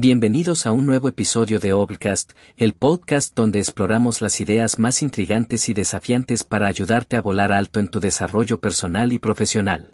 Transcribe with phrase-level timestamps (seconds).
[0.00, 5.68] Bienvenidos a un nuevo episodio de Obcast, el podcast donde exploramos las ideas más intrigantes
[5.68, 9.92] y desafiantes para ayudarte a volar alto en tu desarrollo personal y profesional.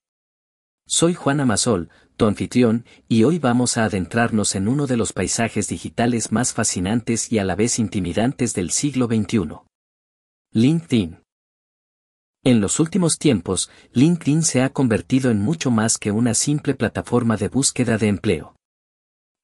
[0.86, 1.88] Soy Juana Masol,
[2.18, 7.32] tu anfitrión, y hoy vamos a adentrarnos en uno de los paisajes digitales más fascinantes
[7.32, 9.56] y a la vez intimidantes del siglo XXI.
[10.52, 11.22] LinkedIn.
[12.44, 17.38] En los últimos tiempos, LinkedIn se ha convertido en mucho más que una simple plataforma
[17.38, 18.54] de búsqueda de empleo.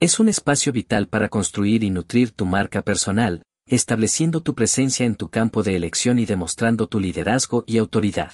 [0.03, 5.15] Es un espacio vital para construir y nutrir tu marca personal, estableciendo tu presencia en
[5.15, 8.33] tu campo de elección y demostrando tu liderazgo y autoridad.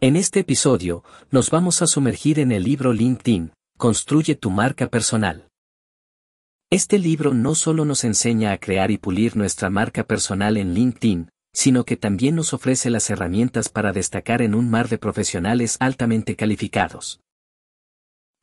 [0.00, 5.48] En este episodio, nos vamos a sumergir en el libro LinkedIn, Construye tu marca personal.
[6.70, 11.28] Este libro no solo nos enseña a crear y pulir nuestra marca personal en LinkedIn,
[11.52, 16.36] sino que también nos ofrece las herramientas para destacar en un mar de profesionales altamente
[16.36, 17.20] calificados.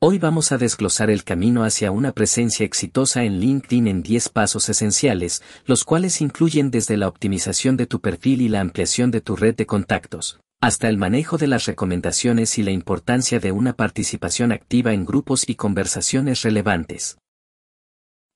[0.04, 4.68] Hoy vamos a desglosar el camino hacia una presencia exitosa en LinkedIn en 10 pasos
[4.68, 9.36] esenciales, los cuales incluyen desde la optimización de tu perfil y la ampliación de tu
[9.36, 14.50] red de contactos, hasta el manejo de las recomendaciones y la importancia de una participación
[14.50, 17.18] activa en grupos y conversaciones relevantes.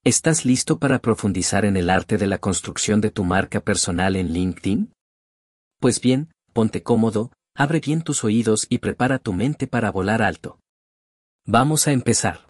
[0.05, 4.33] ¿Estás listo para profundizar en el arte de la construcción de tu marca personal en
[4.33, 4.93] LinkedIn?
[5.81, 10.61] Pues bien, ponte cómodo, abre bien tus oídos y prepara tu mente para volar alto.
[11.49, 12.49] Vamos a empezar.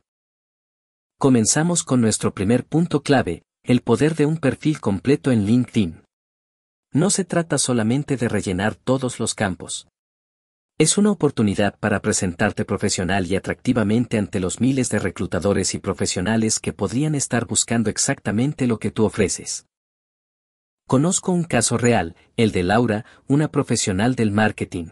[1.19, 6.03] Comenzamos con nuestro primer punto clave, el poder de un perfil completo en LinkedIn.
[6.95, 9.87] No se trata solamente de rellenar todos los campos.
[10.79, 16.59] Es una oportunidad para presentarte profesional y atractivamente ante los miles de reclutadores y profesionales
[16.59, 19.67] que podrían estar buscando exactamente lo que tú ofreces.
[20.89, 24.87] Conozco un caso real, el de Laura, una profesional del marketing.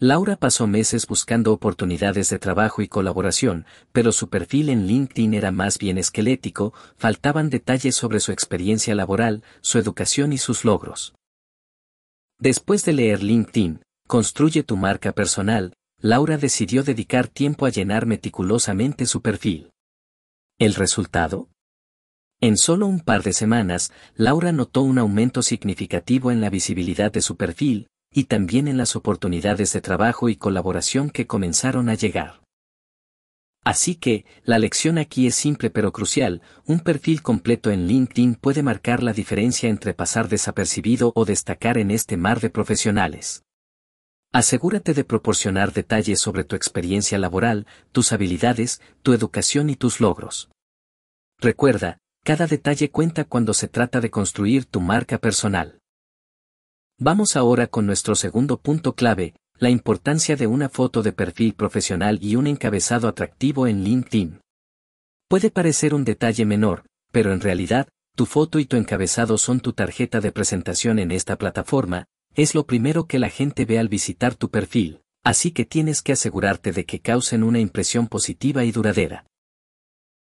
[0.00, 5.52] Laura pasó meses buscando oportunidades de trabajo y colaboración, pero su perfil en LinkedIn era
[5.52, 11.14] más bien esquelético, faltaban detalles sobre su experiencia laboral, su educación y sus logros.
[12.38, 19.06] Después de leer LinkedIn, Construye tu marca personal, Laura decidió dedicar tiempo a llenar meticulosamente
[19.06, 19.70] su perfil.
[20.58, 21.48] ¿El resultado?
[22.40, 27.22] En solo un par de semanas, Laura notó un aumento significativo en la visibilidad de
[27.22, 32.40] su perfil, y también en las oportunidades de trabajo y colaboración que comenzaron a llegar.
[33.62, 38.62] Así que, la lección aquí es simple pero crucial, un perfil completo en LinkedIn puede
[38.62, 43.44] marcar la diferencia entre pasar desapercibido o destacar en este mar de profesionales.
[44.32, 50.50] Asegúrate de proporcionar detalles sobre tu experiencia laboral, tus habilidades, tu educación y tus logros.
[51.38, 55.79] Recuerda, cada detalle cuenta cuando se trata de construir tu marca personal.
[57.02, 62.18] Vamos ahora con nuestro segundo punto clave, la importancia de una foto de perfil profesional
[62.20, 64.42] y un encabezado atractivo en LinkedIn.
[65.26, 69.72] Puede parecer un detalle menor, pero en realidad, tu foto y tu encabezado son tu
[69.72, 74.34] tarjeta de presentación en esta plataforma, es lo primero que la gente ve al visitar
[74.34, 79.24] tu perfil, así que tienes que asegurarte de que causen una impresión positiva y duradera.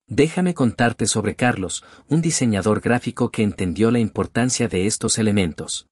[0.08, 5.86] Déjame contarte sobre Carlos, un diseñador gráfico que entendió la importancia de estos elementos.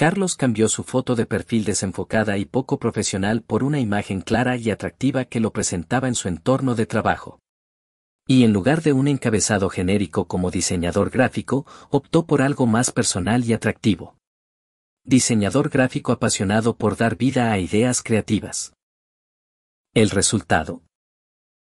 [0.00, 4.70] Carlos cambió su foto de perfil desenfocada y poco profesional por una imagen clara y
[4.70, 7.38] atractiva que lo presentaba en su entorno de trabajo.
[8.26, 13.44] Y en lugar de un encabezado genérico como diseñador gráfico, optó por algo más personal
[13.44, 14.16] y atractivo.
[15.04, 18.72] Diseñador gráfico apasionado por dar vida a ideas creativas.
[19.92, 20.82] El resultado.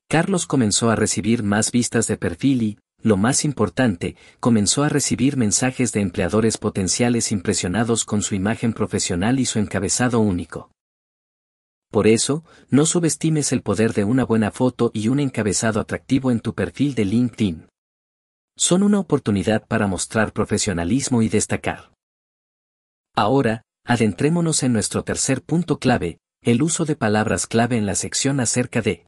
[0.09, 5.37] Carlos comenzó a recibir más vistas de perfil y, lo más importante, comenzó a recibir
[5.37, 10.71] mensajes de empleadores potenciales impresionados con su imagen profesional y su encabezado único.
[11.91, 16.41] Por eso, no subestimes el poder de una buena foto y un encabezado atractivo en
[16.41, 17.69] tu perfil de LinkedIn.
[18.57, 21.93] Son una oportunidad para mostrar profesionalismo y destacar.
[23.15, 28.41] Ahora, adentrémonos en nuestro tercer punto clave, el uso de palabras clave en la sección
[28.41, 29.05] acerca de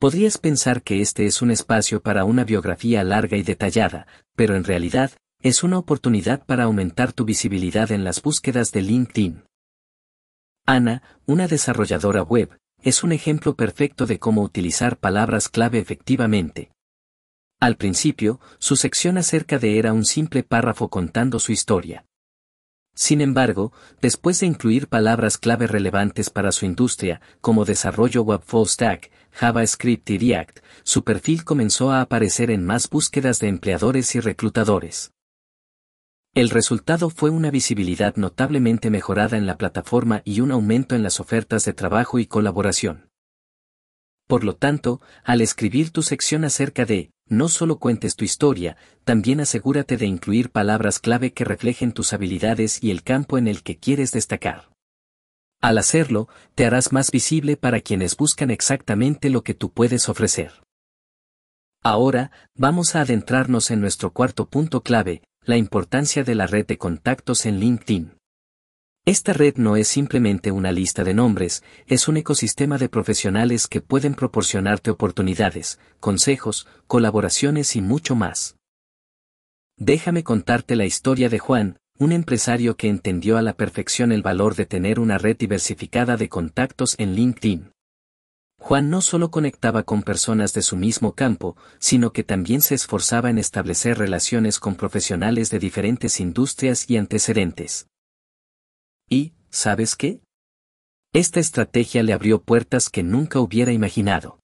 [0.00, 4.64] Podrías pensar que este es un espacio para una biografía larga y detallada, pero en
[4.64, 5.10] realidad,
[5.42, 9.44] es una oportunidad para aumentar tu visibilidad en las búsquedas de LinkedIn.
[10.64, 12.48] Ana, una desarrolladora web,
[12.82, 16.70] es un ejemplo perfecto de cómo utilizar palabras clave efectivamente.
[17.60, 22.06] Al principio, su sección acerca de era un simple párrafo contando su historia.
[22.94, 28.66] Sin embargo, después de incluir palabras clave relevantes para su industria, como desarrollo web full
[28.66, 34.20] stack, JavaScript y React, su perfil comenzó a aparecer en más búsquedas de empleadores y
[34.20, 35.12] reclutadores.
[36.34, 41.18] El resultado fue una visibilidad notablemente mejorada en la plataforma y un aumento en las
[41.18, 43.10] ofertas de trabajo y colaboración.
[44.28, 49.40] Por lo tanto, al escribir tu sección acerca de no solo cuentes tu historia, también
[49.40, 53.78] asegúrate de incluir palabras clave que reflejen tus habilidades y el campo en el que
[53.78, 54.70] quieres destacar.
[55.60, 60.52] Al hacerlo, te harás más visible para quienes buscan exactamente lo que tú puedes ofrecer.
[61.82, 66.78] Ahora, vamos a adentrarnos en nuestro cuarto punto clave, la importancia de la red de
[66.78, 68.12] contactos en LinkedIn.
[69.06, 73.80] Esta red no es simplemente una lista de nombres, es un ecosistema de profesionales que
[73.80, 78.56] pueden proporcionarte oportunidades, consejos, colaboraciones y mucho más.
[79.76, 84.54] Déjame contarte la historia de Juan, un empresario que entendió a la perfección el valor
[84.54, 87.72] de tener una red diversificada de contactos en LinkedIn.
[88.58, 93.28] Juan no solo conectaba con personas de su mismo campo, sino que también se esforzaba
[93.28, 97.86] en establecer relaciones con profesionales de diferentes industrias y antecedentes.
[99.10, 100.22] Y, ¿sabes qué?
[101.12, 104.40] Esta estrategia le abrió puertas que nunca hubiera imaginado.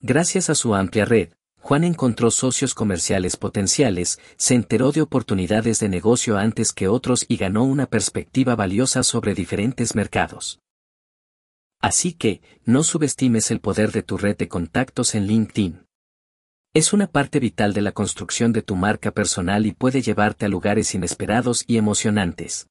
[0.00, 1.28] Gracias a su amplia red,
[1.64, 7.38] Juan encontró socios comerciales potenciales, se enteró de oportunidades de negocio antes que otros y
[7.38, 10.60] ganó una perspectiva valiosa sobre diferentes mercados.
[11.80, 15.86] Así que, no subestimes el poder de tu red de contactos en LinkedIn.
[16.74, 20.50] Es una parte vital de la construcción de tu marca personal y puede llevarte a
[20.50, 22.68] lugares inesperados y emocionantes.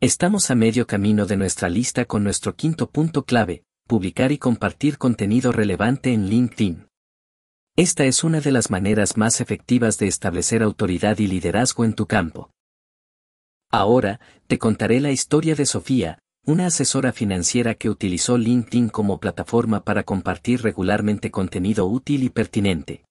[0.00, 4.96] Estamos a medio camino de nuestra lista con nuestro quinto punto clave, publicar y compartir
[4.96, 6.86] contenido relevante en LinkedIn.
[7.78, 12.06] Esta es una de las maneras más efectivas de establecer autoridad y liderazgo en tu
[12.06, 12.50] campo.
[13.70, 19.84] Ahora, te contaré la historia de Sofía, una asesora financiera que utilizó LinkedIn como plataforma
[19.84, 23.04] para compartir regularmente contenido útil y pertinente.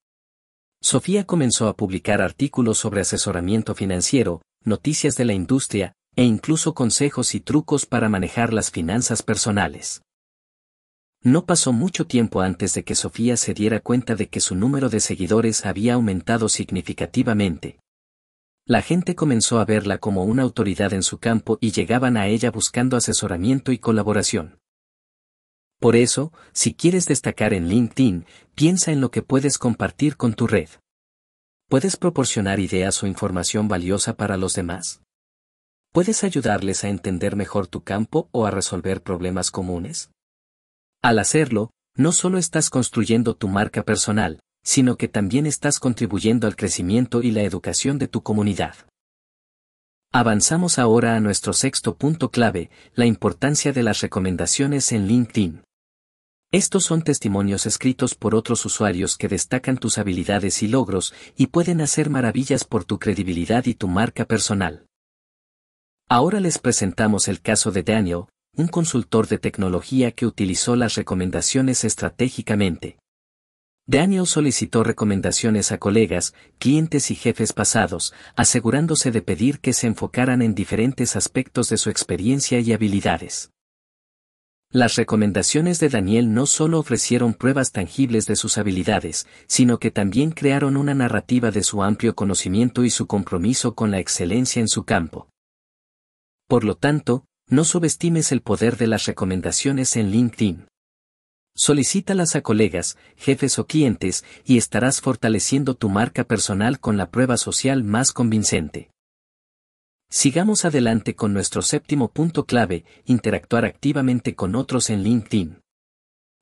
[0.82, 7.36] Sofía comenzó a publicar artículos sobre asesoramiento financiero, noticias de la industria, e incluso consejos
[7.36, 10.02] y trucos para manejar las finanzas personales.
[11.26, 14.90] No pasó mucho tiempo antes de que Sofía se diera cuenta de que su número
[14.90, 17.80] de seguidores había aumentado significativamente.
[18.68, 22.52] La gente comenzó a verla como una autoridad en su campo y llegaban a ella
[22.52, 24.60] buscando asesoramiento y colaboración.
[25.80, 30.46] Por eso, si quieres destacar en LinkedIn, piensa en lo que puedes compartir con tu
[30.46, 30.70] red.
[31.70, 35.02] ¿Puedes proporcionar ideas o información valiosa para los demás?
[35.92, 40.12] ¿Puedes ayudarles a entender mejor tu campo o a resolver problemas comunes?
[41.06, 46.56] Al hacerlo, no solo estás construyendo tu marca personal, sino que también estás contribuyendo al
[46.56, 48.74] crecimiento y la educación de tu comunidad.
[50.12, 55.62] Avanzamos ahora a nuestro sexto punto clave, la importancia de las recomendaciones en LinkedIn.
[56.52, 61.82] Estos son testimonios escritos por otros usuarios que destacan tus habilidades y logros y pueden
[61.82, 64.88] hacer maravillas por tu credibilidad y tu marca personal.
[66.10, 68.24] Ahora les presentamos el caso de Daniel,
[68.56, 72.98] un consultor de tecnología que utilizó las recomendaciones estratégicamente.
[73.88, 80.42] Daniel solicitó recomendaciones a colegas, clientes y jefes pasados, asegurándose de pedir que se enfocaran
[80.42, 83.52] en diferentes aspectos de su experiencia y habilidades.
[84.72, 90.32] Las recomendaciones de Daniel no solo ofrecieron pruebas tangibles de sus habilidades, sino que también
[90.32, 94.84] crearon una narrativa de su amplio conocimiento y su compromiso con la excelencia en su
[94.84, 95.30] campo.
[96.48, 100.68] Por lo tanto, no subestimes el poder de las recomendaciones en LinkedIn.
[101.56, 107.38] Solicítalas a colegas, jefes o clientes y estarás fortaleciendo tu marca personal con la prueba
[107.38, 108.90] social más convincente.
[110.10, 115.62] Sigamos adelante con nuestro séptimo punto clave, interactuar activamente con otros en LinkedIn.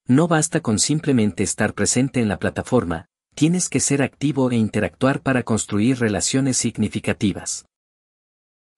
[0.08, 3.06] No basta con simplemente estar presente en la plataforma,
[3.36, 7.66] tienes que ser activo e interactuar para construir relaciones significativas.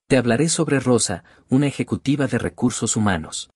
[0.08, 3.50] Te hablaré sobre Rosa, una ejecutiva de recursos humanos.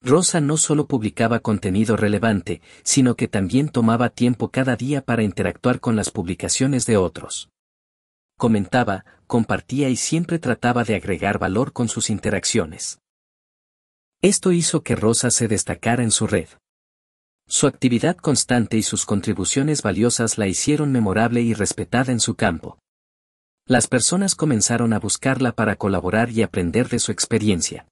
[0.00, 5.80] Rosa no solo publicaba contenido relevante, sino que también tomaba tiempo cada día para interactuar
[5.80, 7.50] con las publicaciones de otros.
[8.38, 13.00] Comentaba, compartía y siempre trataba de agregar valor con sus interacciones.
[14.22, 16.48] Esto hizo que Rosa se destacara en su red.
[17.46, 22.78] Su actividad constante y sus contribuciones valiosas la hicieron memorable y respetada en su campo.
[23.68, 27.86] Las personas comenzaron a buscarla para colaborar y aprender de su experiencia.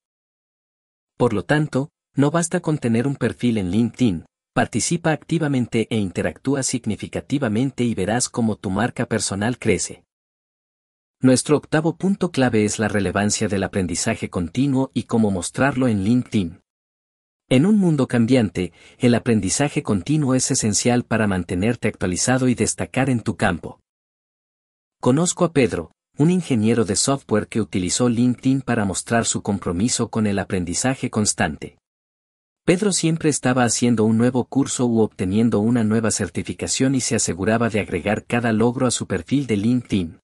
[1.18, 6.62] Por lo tanto, no basta con tener un perfil en LinkedIn, participa activamente e interactúa
[6.62, 10.02] significativamente y verás cómo tu marca personal crece.
[11.20, 16.62] Nuestro octavo punto clave es la relevancia del aprendizaje continuo y cómo mostrarlo en LinkedIn.
[17.50, 23.20] En un mundo cambiante, el aprendizaje continuo es esencial para mantenerte actualizado y destacar en
[23.20, 23.78] tu campo.
[25.06, 30.26] Conozco a Pedro, un ingeniero de software que utilizó LinkedIn para mostrar su compromiso con
[30.26, 31.78] el aprendizaje constante.
[32.64, 37.68] Pedro siempre estaba haciendo un nuevo curso u obteniendo una nueva certificación y se aseguraba
[37.68, 40.18] de agregar cada logro a su perfil de LinkedIn.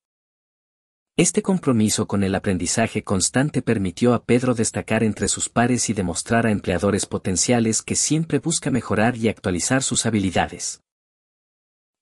[1.17, 6.45] Este compromiso con el aprendizaje constante permitió a Pedro destacar entre sus pares y demostrar
[6.45, 10.81] a empleadores potenciales que siempre busca mejorar y actualizar sus habilidades.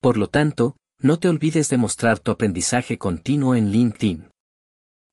[0.01, 4.29] Por lo tanto, no te olvides de mostrar tu aprendizaje continuo en LinkedIn.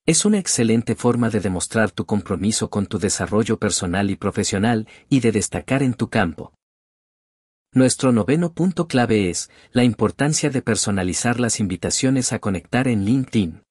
[0.05, 5.21] Es una excelente forma de demostrar tu compromiso con tu desarrollo personal y profesional y
[5.21, 6.53] de destacar en tu campo.
[7.73, 13.63] Nuestro noveno punto clave es la importancia de personalizar las invitaciones a conectar en LinkedIn.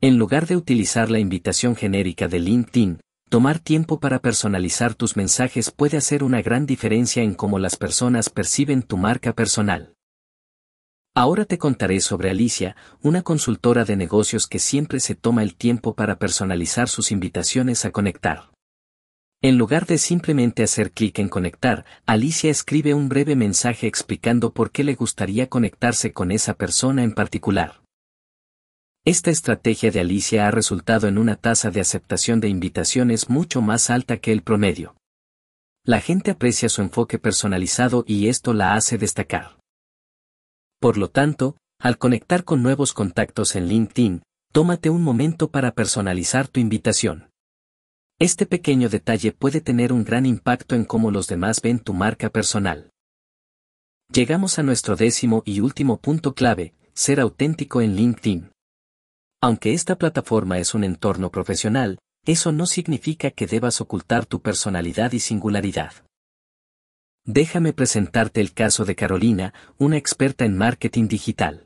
[0.00, 5.70] En lugar de utilizar la invitación genérica de LinkedIn, tomar tiempo para personalizar tus mensajes
[5.70, 9.95] puede hacer una gran diferencia en cómo las personas perciben tu marca personal.
[11.18, 15.94] Ahora te contaré sobre Alicia, una consultora de negocios que siempre se toma el tiempo
[15.94, 18.50] para personalizar sus invitaciones a conectar.
[19.40, 24.70] En lugar de simplemente hacer clic en conectar, Alicia escribe un breve mensaje explicando por
[24.70, 27.80] qué le gustaría conectarse con esa persona en particular.
[29.06, 33.88] Esta estrategia de Alicia ha resultado en una tasa de aceptación de invitaciones mucho más
[33.88, 34.94] alta que el promedio.
[35.82, 39.56] La gente aprecia su enfoque personalizado y esto la hace destacar.
[40.80, 46.48] Por lo tanto, al conectar con nuevos contactos en LinkedIn, tómate un momento para personalizar
[46.48, 47.30] tu invitación.
[48.18, 52.30] Este pequeño detalle puede tener un gran impacto en cómo los demás ven tu marca
[52.30, 52.90] personal.
[54.10, 58.52] Llegamos a nuestro décimo y último punto clave, ser auténtico en LinkedIn.
[59.42, 65.12] Aunque esta plataforma es un entorno profesional, eso no significa que debas ocultar tu personalidad
[65.12, 66.05] y singularidad.
[67.28, 71.64] Déjame presentarte el caso de Carolina, una experta en marketing digital.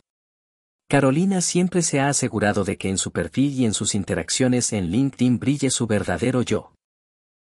[0.89, 4.91] Carolina siempre se ha asegurado de que en su perfil y en sus interacciones en
[4.91, 6.73] LinkedIn brille su verdadero yo.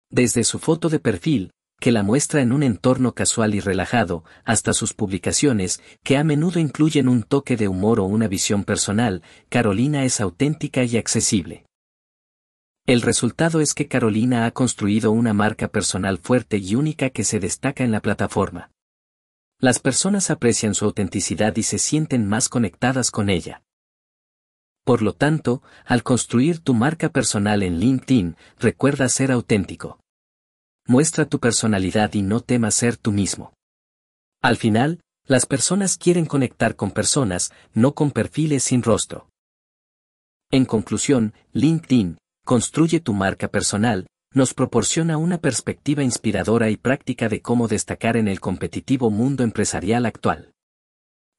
[0.10, 4.74] Desde su foto de perfil, que la muestra en un entorno casual y relajado, hasta
[4.74, 10.04] sus publicaciones, que a menudo incluyen un toque de humor o una visión personal, Carolina
[10.04, 11.68] es auténtica y accesible.
[12.89, 17.39] El resultado es que Carolina ha construido una marca personal fuerte y única que se
[17.39, 18.72] destaca en la plataforma.
[19.60, 23.62] Las personas aprecian su autenticidad y se sienten más conectadas con ella.
[24.86, 30.00] Por lo tanto, al construir tu marca personal en LinkedIn, recuerda ser auténtico.
[30.88, 33.53] Muestra tu personalidad y no temas ser tú mismo.
[34.41, 39.29] Al final, las personas quieren conectar con personas, no con perfiles sin rostro.
[40.50, 42.17] En conclusión, LinkedIn,
[42.50, 48.27] Construye tu marca personal, nos proporciona una perspectiva inspiradora y práctica de cómo destacar en
[48.27, 50.51] el competitivo mundo empresarial actual.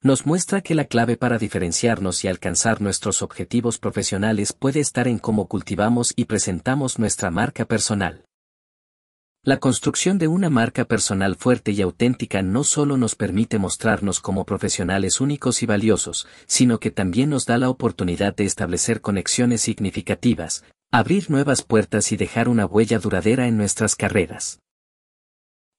[0.01, 5.19] Nos muestra que la clave para diferenciarnos y alcanzar nuestros objetivos profesionales puede estar en
[5.19, 8.23] cómo cultivamos y presentamos nuestra marca personal.
[9.43, 14.45] La construcción de una marca personal fuerte y auténtica no solo nos permite mostrarnos como
[14.45, 20.63] profesionales únicos y valiosos, sino que también nos da la oportunidad de establecer conexiones significativas,
[20.93, 24.59] abrir nuevas puertas y dejar una huella duradera en nuestras carreras.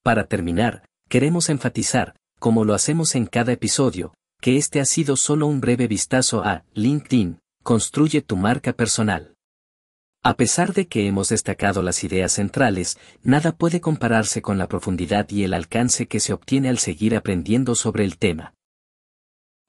[0.01, 5.45] Para terminar, queremos enfatizar, como lo hacemos en cada episodio, que este ha sido solo
[5.45, 9.35] un breve vistazo a LinkedIn, construye tu marca personal.
[10.23, 15.29] A pesar de que hemos destacado las ideas centrales, nada puede compararse con la profundidad
[15.29, 18.55] y el alcance que se obtiene al seguir aprendiendo sobre el tema.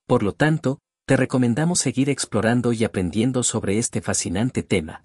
[0.06, 5.04] Por lo tanto, te recomendamos seguir explorando y aprendiendo sobre este fascinante tema.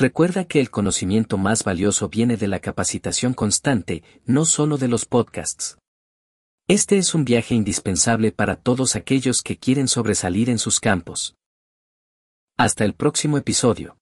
[0.00, 5.06] Recuerda que el conocimiento más valioso viene de la capacitación constante, no solo de los
[5.06, 5.76] podcasts.
[6.68, 11.34] Este es un viaje indispensable para todos aquellos que quieren sobresalir en sus campos.
[12.56, 13.97] Hasta el próximo episodio.